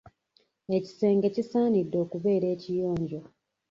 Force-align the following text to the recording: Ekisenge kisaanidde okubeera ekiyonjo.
Ekisenge 0.77 1.27
kisaanidde 1.35 1.97
okubeera 2.03 2.47
ekiyonjo. 2.55 3.19